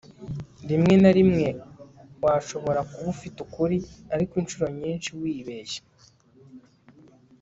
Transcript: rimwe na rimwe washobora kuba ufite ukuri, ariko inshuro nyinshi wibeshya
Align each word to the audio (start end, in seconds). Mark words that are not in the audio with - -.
rimwe 0.69 0.93
na 1.03 1.11
rimwe 1.17 1.47
washobora 2.23 2.79
kuba 2.91 3.09
ufite 3.15 3.37
ukuri, 3.45 3.77
ariko 4.13 4.33
inshuro 4.41 4.65
nyinshi 4.79 5.09
wibeshya 5.19 5.81